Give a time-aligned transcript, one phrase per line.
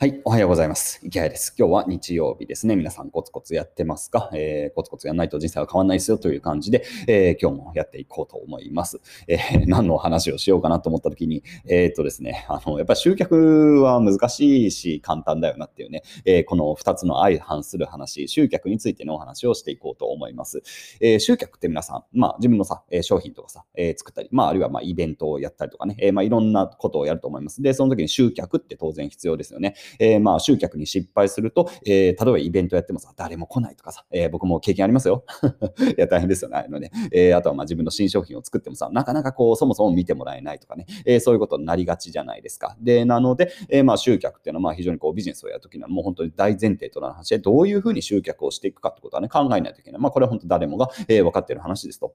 [0.00, 1.00] はい、おはようございます。
[1.02, 1.52] 池谷です。
[1.58, 2.76] 今日は日曜日ですね。
[2.76, 9.00] 皆さんコツコツやってますか、えー、コツコツやらないと人生は変わらないですよという感じで、えー、今日もやっていこうと思います。
[9.26, 20.62] えー、何の話をしようかなと思った時に、えー、っとですね、あの、やっぱり集客は難しいし簡単だよなっていうね、えこの2つの相反する話、集客についてのお話をしていこうと思います。
[21.00, 27.62] え集客って皆さん、まあ自分のさ、商品とかさ、え作ったり、まああるいはまあイベントをやったりとかね、えまあいろんなことをやると思います。
[27.62, 29.74] で、その時に集客って当然必要ですよね。
[29.98, 35.24] えー、まあ、集客に失敗すると、えー、例えばイベントやってもさ、誰も来ないとかさ、えー、僕も経験ありますよ。
[35.96, 36.58] いや、大変ですよね。
[36.58, 42.76] あのねえー、あとはまあ自分の新商品を作ってもさ、なかなかこう、そもそも見てもらえないとかね、えー、そういうことになりがちじゃないですか。
[42.80, 50.00] で、なので、えー、まあ、集客っていうのはまあ非常にこうビジネスをやるときにはもう本当に大前提となる話で、どういうふうに集客をしていくかってことはね、考えないといけない。
[50.00, 52.14] まあ、これは本当誰もが、えー、分かっている話ですと。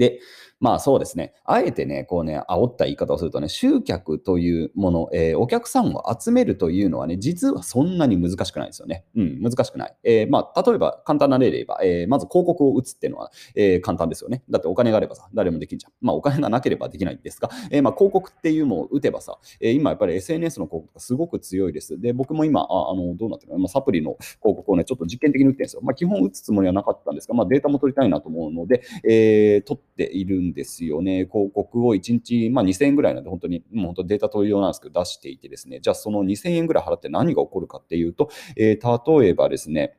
[0.00, 0.18] で、
[0.60, 1.34] まあそうですね。
[1.44, 9.04] あえてね、こうね、煽った言い方をするとね、集客というもの、えー、お客さんを集めるというのはね、実はそんなに難しくないですよね。
[9.16, 9.96] うん、難しくない。
[10.04, 14.42] えー、まあ、例えば簡単な例で言えば、えー、まず広告を打つっていうのは、えー、簡単ですよね。
[14.50, 15.92] だってお金があればさ、誰もできんじゃん。
[16.00, 22.00] まあお金がなければできないんですが、え、まあ広告っていうのを打てばさ、え、今やっぱり SNS の広告がすごく強いです。
[22.00, 25.82] で、僕も今、ああの、どうなってるの、まあ、サプリの広告をね、ちょっと実験的に打ってるんですよ。
[25.82, 31.26] まあ基本打つつもりはなかったんですが、まあデータも取りたいなと思うので、えー、取ってているんですよね。
[31.30, 39.96] 広告を1日、まあ、2000円ぐらいなんで、本当に、もう本当データ取り用なんですけど、出していてですね、じゃあその2000円ぐらい払って何が起こるかっていうと、えー、例えばですね、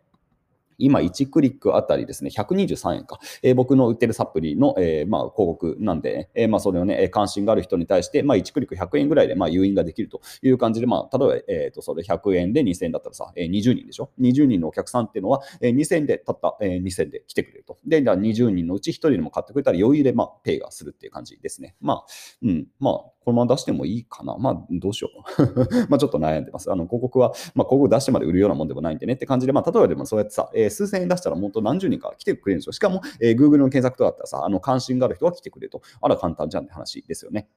[0.82, 3.20] 今1クリックあたりですね、123円か。
[3.44, 17.78] えー、僕の売ってるサプリの、えー、まあ、広告なんで、えー、まあ、それをね、関心がある人に対して、まあ、1クリック100円ぐらいで、まあ、誘引ができるという感じで、まあ、例えば、えっ、と、それ100円で2000円だったらさ、え、20人でしょ ?20 人のお客さんっていうのは、え、2000円で、たった、え、2000円で来てくれると。
[17.86, 21.76] で、じゃあ20人のうち1人でも買ってくれたら余裕で、まあ、ペイがするっていう感じですね。
[21.82, 22.06] まあ、
[22.44, 24.36] うん、まあ、このまま出してもいいかな？
[24.38, 25.44] まあ、どうしよう。
[25.90, 26.72] まあ、ちょっと悩んでます。
[26.72, 32.74] あの、広告は、まあ、広告出してまで売るようなもんでもないんでねって感じで、まあ、例えばでもそうやってさ、えー、数千円出したらもっと何十人か来てくれるんですよ。
[32.74, 35.82] しかも、えー、Google の検索とかだったらさ、あの、関心がある人は来てくれると。
[36.02, 37.48] あら、簡単じゃんって話ですよね。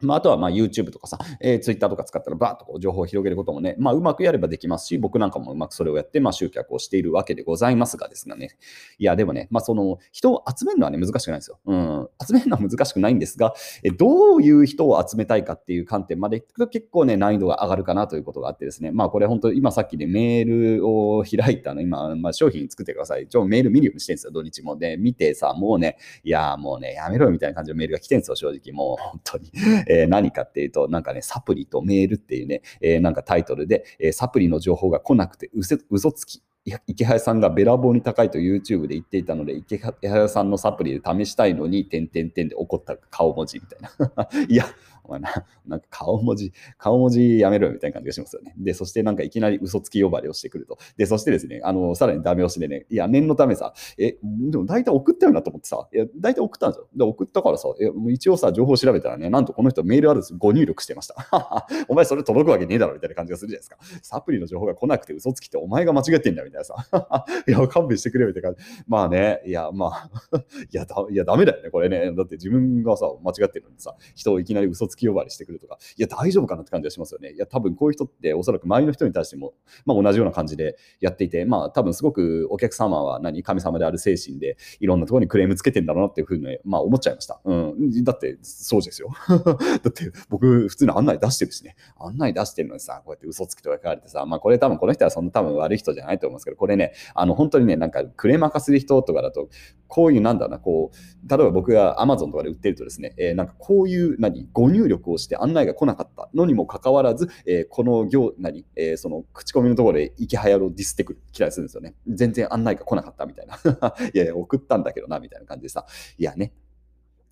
[0.00, 8.56] まあ、あとはまあ YouTube とかさ、えー、Twitter とか使ったらバーッとこう情報を広げることもね、まあ、うまくやればできますし、僕なんかもうまくそれをやって、まあ、集客をしているわけでございますがですがね。
[8.98, 11.58] いや、でもね、まあ、その人を集めるのはね、難しくないんですよ。
[11.66, 12.08] うん。
[12.26, 23.28] 集めるのは難しくないんですが、えどういう人を集めたいかっていう観点までいくと結構ね、難易度が上がるかなということがあってですね、まあ、これ本当、今さっきね、メールを開いたの、今、まあ、商品作ってください。
[23.28, 24.76] ちょ、メール見るようにしてるんですよ、土日も。
[24.76, 28.72] で、見てさ、もうね、いや、もうね、やめろよみたいな感じのメールが来てるんですよ、正直。
[28.72, 29.50] もう、本当に。
[29.88, 36.42] えー、何かっていうと、なんかね、サプリとメールっていうね、えー、なんかタイトルで、えー、サプリの情報が来なくて嘘つき。
[36.86, 43.80] 池原さんがべらぼうに高いと YouTube で言っていたので、池原さんのサプリで試したいのに、点々点で怒った顔文字みたい
[44.16, 44.28] な。
[44.48, 44.64] いや、
[45.04, 45.30] お前な、
[45.66, 48.54] なんか顔文字、顔文字やめろよみたいな感じがしますよね。
[48.56, 50.78] で、そしてなんかいきなり嘘つき呼ばれをしてくると。
[50.96, 56.88] で、そしてですね、あの、さらにダメ押しでね、いや、念のためさ、え、でも大体送ったよなと思ってさ、いや、大体送ったんですよ。
[56.96, 61.14] で、送ったからさ、え一応さ、情報調べたらね、なんとこの人メールアドレスご入力してました。
[61.88, 64.00] お前それ届くわけねえだろみたいな感じがするじゃないですか。
[64.02, 67.26] サプリの情報が来なくて嘘つきってお前が間違ってんだみたいなさ。
[67.46, 68.84] いや、勘弁してくれよみたいな感じ。
[68.86, 70.10] まあね、いや、まあ
[70.70, 72.12] いやだ、いや、ダメだよね、これね。
[72.14, 77.32] だって自分がさ、間違ってるのにさ、人をいきなり嘘つき呼ばわりしてくるとか、いや、大丈夫かなって感じがしますよね。
[77.32, 79.54] いや、多分こういう人っておそらく周りの人に対しても、
[79.84, 87.40] まあ、同じような感じでやっていて、まあ、多分すごくお客様は何、神様である精神で、いろんなところにクレームつけてんだろうなっていうふうに、まあ、思っちゃいました。
[87.44, 88.04] うん。
[88.04, 89.10] だって、そうですよ。
[89.28, 89.54] だ
[89.88, 91.76] って、僕、普通に案内出してるしね。
[91.98, 99.48] 案内出してるのにさ、こうやって嘘つきとか書かれてさ、まあ、これ多分この人はそんな多分悪い人じゃないと思うんですけど、これね、あの、本当にね、なんかクレーマー化する人とかだと、
[99.88, 111.94] こういうなんだな、こう、例えば僕が Amazon とかで売ってるとですね、えー、なんかこういう何、ご入力をして案内が来なかったのにもかかわらず、えー、この業、何、えー、その口コミのところで池早をディスってくる、きたりするんですよね。
[112.08, 113.56] 全然案内が来なかったみたいな。
[114.12, 115.86] いやいや、送ったんだけどな、みたいな感じでさ。
[116.18, 116.52] いやね、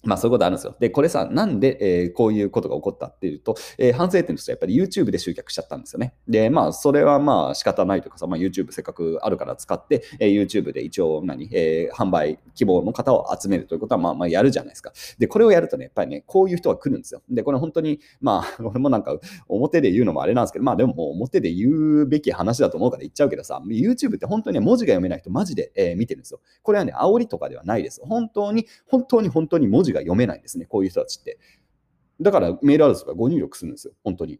[0.05, 0.77] まあそういうことあるんですよ。
[0.81, 6.15] で、これさ、なんで、えー、こういうことが起こったっていうと、えー、反省点としてはやっぱり YouTube で集客しちゃったんですよね。
[6.29, 14.93] で、まあそれはまあ仕方ないとかさ、まあ YouTube せっかくあるから使って、えー、YouTube で一応何、えー、販売希望の方を集めるということはまあまあやるじゃないですか。
[15.19, 17.23] で、これをやるとね、やっぱりね、こういう人が来るんですよ。
[17.31, 19.17] で、これ本当に、まあ、 俺もなんか
[19.49, 21.69] 表で言うのもあれなんですけど、まあでもも表で言
[22.03, 26.41] うべき話だと思うから言っちゃうけどさ、YouTube って本当に、ね、文字が読めない人マジで、えー、見てるんですよ。
[26.63, 28.01] これはね、煽りとかではないです。
[28.05, 30.67] 本当に、本当に本当に文字が読めないんですね。
[30.67, 31.39] こういう人たちって。
[32.23, 34.35] だからメールアドレスがご入力するんですよ、本当に。
[34.35, 34.39] い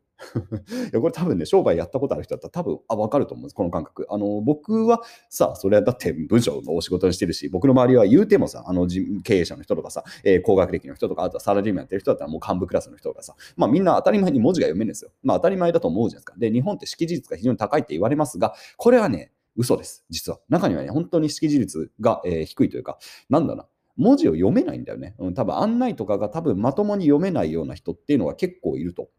[0.93, 4.07] やこれ多分ね、商売やったことある人だったら多分あ分かると思うんです、この感覚。
[4.09, 8.87] あの僕はさ、それはだって文章のお仕事にしてるし、僕の周りは言うてもさ、あの
[9.25, 15.11] 経営者の人とかさ、えー、高学歴の人とか、あとはサラリーマンやってる人だったらもう幹部クラスの人とかさ、まあみんな当たり前に文字が読めるんですよ。
[15.23, 16.35] まあ当たり前だと思うじゃないですか。
[16.39, 20.41] で、日本って識字率が非常に高いって言われますが、これはね、嘘です、実は。
[20.49, 22.99] 中にはね、本当に識字率が、えー、低いというか、
[23.29, 23.67] なんだな、
[23.97, 25.15] 文字を読めないんだよね。
[25.19, 29.11] うん、多分案内とかが多分まともに読めないような人っていうのが結構いると。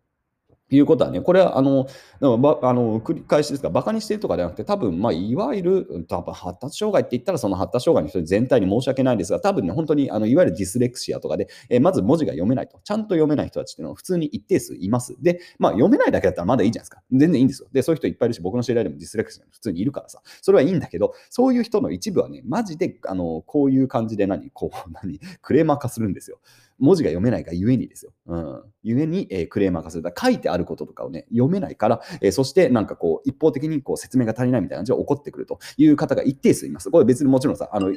[0.71, 1.88] いうことはね、これはあの
[2.21, 15.15] あの繰り返しですが、バカにしてるとかではなくて、多分まあいわゆる多分発達障害って言ったら、その発達障害の人全体に申し訳ないですが、多分ね、本当にあのいわゆるディスレクシアとかで、えー、まず文字が読めないと、ちゃんと読めない人たちっていうのは普通に一定数います。
[15.21, 17.01] で、まあ、読めないだけだったらまだいいじゃないですか。
[17.12, 17.68] 全然いいんですよ。
[17.71, 26.39] で、そういう人いっぱいいるし、僕の知り合いでもディスレクシア普通にいるからさ、それはいいんだけど、そういう人の一部はね、マジであのこういう感じで何、こう、何、クレーマー化するんですよ。
[26.83, 28.12] 文字が読めないがゆえにですよ。
[28.27, 28.62] うん。
[28.83, 30.13] ゆえに、えー、クレーマー化する。
[30.21, 36.91] 書いてあることとかをね、読めないから、えー、そしてなんかこう、一方的にこう説明が足りないみたいな感じで起こってくるという方が一定数います。
[36.91, 37.94] これ別にもちろんさ、あの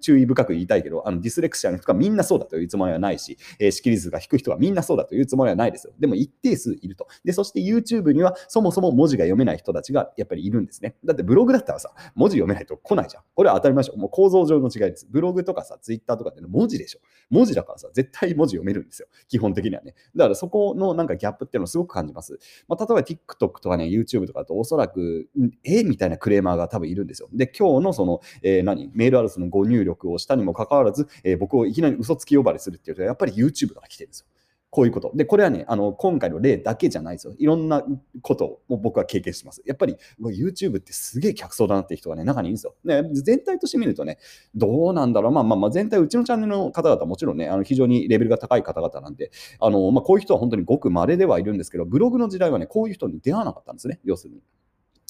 [0.00, 5.92] 注意深く言いたいけど、あのディスレクシアの人がみんなそうだというつもりはないし、えー、識率が低い人がみんなそうだというつもりはないですよ。
[5.98, 7.06] でも一定数いると。
[7.24, 10.96] で、そして YouTube にはそもそも文字が読めない人たちがやっぱりいるんですね。
[11.04, 13.22] だってブログだったらさ、文字読めないと来ないじゃん。
[13.34, 13.98] これは当たり前でしょ。
[13.98, 15.06] もう構造上の違いです。
[15.10, 17.00] ブログとかさ、Twitter とかって文字でしょ。
[17.28, 19.08] 文字だからさ、絶対文字読めるんですよ。
[19.28, 19.94] 基本的にはね。
[20.16, 22.38] だからそこのなんかギャップっていうのをすごく感じます。
[22.68, 25.28] まあ、例えば TikTok とかね、YouTube とかだとおそらく、
[25.64, 27.28] えみたいなクレーマーが多分いるんですよ。
[27.32, 34.26] で、今日のその、えー、何、メールアドレスのご入力をしたにもかかわらず、えー、僕をいきなり嘘つき呼ばれするっていうのは、やっぱり YouTube から来てるんですよ。
[34.72, 35.12] こういうこと。
[35.14, 37.34] で、これはね、あの今回の例だけじゃないですよ。
[37.38, 37.84] いろんな
[38.22, 39.62] ことを僕は経験してます。
[39.66, 42.74] やっぱり YouTube ってすげえ客層だなっていう人がね、中にいるんですよ。
[42.82, 44.16] ね、全体として見るとね、
[44.54, 45.32] どうなんだろう。
[45.32, 49.30] まあまあまあ、全体、うちのチャンネルの方々もちろんね、あの非常にレベルが高い方々なんで、
[49.60, 54.40] あのまあ、こういう人は本当にごく稀ではいるんですけど、ブログの時代はね、こういう人に出会わなかったんですね、要するに。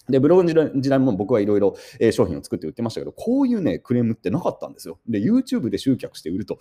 [0.09, 1.77] で、ブログの時代も僕はいろいろ
[2.11, 4.99] 商品を作って売ってましたけど、こういうね、クレームってなかったんですよ。
[5.09, 6.59] で、YouTube で集客して売ると、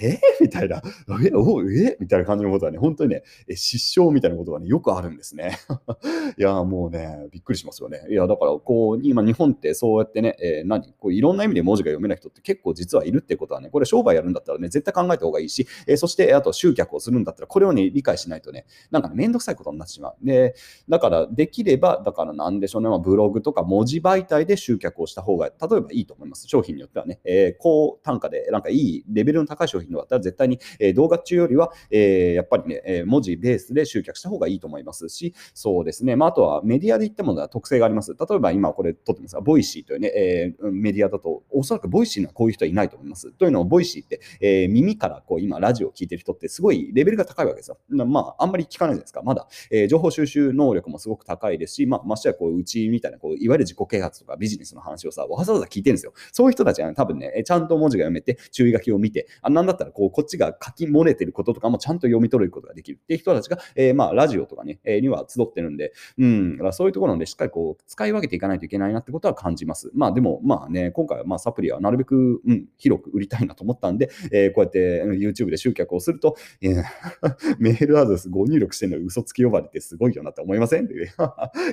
[0.00, 0.82] えー、 みたいな、
[1.24, 1.96] え、おえ？
[2.00, 3.22] みたいな感じのことはね、本当にね、
[3.54, 5.58] 失笑みたいなことがね、よくあるんですね。
[6.38, 8.06] いや、もうね、びっくりしますよね。
[8.08, 10.92] いや、だから、こう、今、日本ってそうやってね、えー、何？
[10.98, 20.16] こういろんな意味で文字が読めない人って結構実はいるってことはね、これ商売やるんだったらね、絶対考えた方がいいし、えー、そして、あと集客をするんだったら、これをね、理解しないとね、なんかね、めんどくさいことになってしまう。
[20.22, 20.54] で、
[20.88, 26.46] だから、できれば、だからなんでしょうね、まあ、ブログとか文字媒体で集客をした方が、例えばいいと思います。
[26.48, 38.12] 商品によってはね、えー、高単価で、なんかいいレベルの高い商品だったら絶対に、え、動画中よりは、え、やっぱりね、え文字ベースで集客した方がいいと思いますし、そうですね、まあ、あとはメディアで言ってものは特性があります。
[38.12, 43.32] 例えば今これ撮ってますが、 Voicy というね、えメディアだと、おそらく Voicy にはこういう人はいないと思います。
[43.32, 47.78] というのも、 Voicy って、え耳からこう今ラジオを聞いてる人ってすごいレベルが高いわけですよ。
[47.88, 49.48] まあ、あんまり聞かないじゃないですか、まだ。
[49.70, 56.12] え情報収集能力もすごく高いですし、まあ、ましてやこう、うちみたいな、こういわゆる自己啓発とかビジネスの話をさ、わざわざ聞いてるんですよ。
[56.32, 69.90] そういう人たちは、ね、多分ね、ちゃんと文字が読めて、注意書きを見て、あなんだったらこう、こっちが書き漏れてることとかもちゃんと読み取ることができるっていう人たちが、えー、まあ、ラジオとかね、えー、には集ってるんで、うん、だからそういうところでしっかりこう、使い分けていかないといけないなってことは感じます。
[69.94, 76.84] まあ、でも、まあね、今回はまあ、サプリはなるべく、うん、広く売りたいなと思ったんで、えー、こうやって YouTube で集客をすると、えー、
[77.58, 80.84] メールアドレスご入力してるの嘘つき呼ばれてすごいよなって思いません？
[80.86, 80.88] い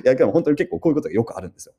[0.04, 1.74] や、でも本当に結構こういうことがよくあるんですよ。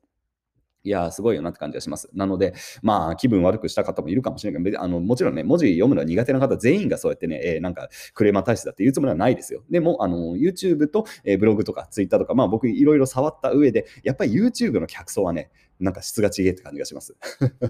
[0.86, 2.10] いや、すごいよなって感じがします。
[2.13, 9.63] なので、まあ、気分悪くした方もいるかもしれないけど、あのもちろんね、文字読むのは苦手な方全員がそうやってね、えー、なんかクレーマー体質だって言うつもりはないですよ。
[9.69, 17.15] でも、あの YouTube と、えー、ブログとか Twitter とか、まあ僕いろいろ触った上で、やっぱり YouTube の客層はね、なんか質が違えって感じがします。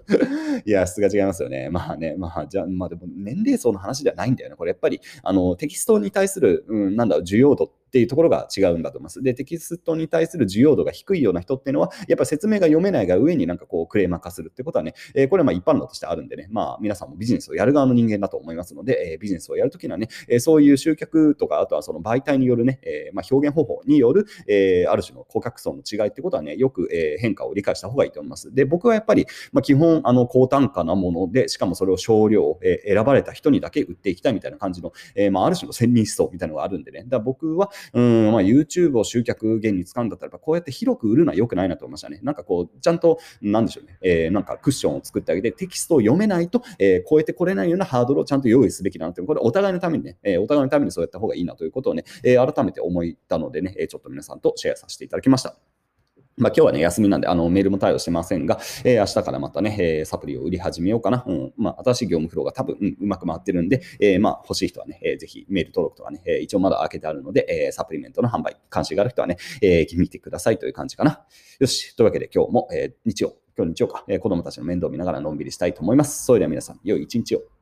[0.65, 1.69] いや、質が違いますよね。
[1.69, 4.55] まあね、まあ、じゃあ、まあでも年齢層の話ではないんだよね。
[4.55, 9.21] これやっぱり、あの、テキストに対する、うん、なんだろう、需要度っていうところが違うんだと思います。
[9.21, 28.53] で、テキストに対する需要度が低いような人っていうのは、やっぱ説明が読めないが上になんかこうクレーマー化するってことはね、えー、これはまあ一般論としてあるんでね、まあ皆さんもビジネスをやる側の人間だと思いますので、えー、ビジネスをやるときにはね、えー、そういう集客とか、あとはその媒体によるね、えまあ、表現方法による、えある種の顧客層の違いってことはね、よく、え変化を理解した方がいいと思います。
[28.53, 42.19] で、僕はやっぱり、まあ、基本、あの高単価なもので、しかもそれを少量、え選ばれた人にだけ売っていきたいみたいな感じの、えまあ、ある種の千人思想みたいなのがあるんでね、だから僕は、うん、まあ、YouTube を集客源に使うんだったら、こうやって広く売るのは良くないなと思いましたね。
[42.23, 55.72] なんかこう、ちゃんと、なんでしょうね、えー、なんかクッションを作ってあげて、テキストを読めないと、えー、超えてこれないようなハードルをちゃんと用意すべきだなって、これお互いのためにね、えー、お互いのためにそうやった方がいいなということをね、えー、改めて思ったのでね、ちょっと皆さんとシェアさせていただきました。
[56.37, 61.23] まあ、今日はね、休みなんで、あの、メールも対応してませんが、えー、明日からまたね、えー、サプリを売り始めようかな。
[61.27, 61.53] うん。
[61.57, 71.21] まあ、新しい業務フローが多分、うん、うまく回ってるんで、えー、まあ、欲しい人はね、えー、ぜひメール登録とかね、えー、一応まだ開けてあるので、えー、サプリメントの販売、関心がある人はね、えー、見てくださいという感じかな。
[71.59, 71.95] よし。
[71.95, 76.25] というわけで今日も、えー、日曜、今日日曜か、えー、子供たちの面倒を見ながらのんびりしたいと思います。
[76.25, 77.52] それでは皆さん、良い一日を。